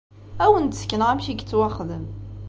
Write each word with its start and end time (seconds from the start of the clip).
Ad 0.45 0.49
wen-d-sekneɣ 0.51 1.07
amek 1.09 1.27
i 1.27 1.33
yettwaxdem. 1.35 2.05